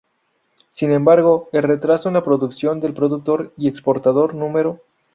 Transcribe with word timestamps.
Sin 0.71 0.91
embargo, 0.91 1.47
el 1.53 1.61
retraso 1.61 2.07
en 2.07 2.15
la 2.15 2.23
producción 2.23 2.79
del 2.79 2.95
productor 2.95 3.53
y 3.55 3.67
exportador 3.67 4.33
No. 4.33 4.79